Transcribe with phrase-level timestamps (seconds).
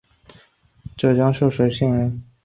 [0.97, 2.23] 浙江秀水县人。